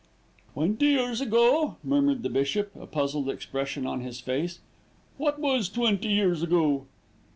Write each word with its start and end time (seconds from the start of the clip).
"Twenty 0.55 0.87
years 0.87 1.21
ago!" 1.21 1.75
murmured 1.83 2.23
the 2.23 2.29
bishop, 2.31 2.71
a 2.75 2.87
puzzled 2.87 3.29
expression 3.29 3.85
on 3.85 4.01
his 4.01 4.19
face. 4.19 4.57
"What 5.17 5.37
was 5.39 5.69
twenty 5.69 6.07
years 6.09 6.41
ago?" 6.41 6.87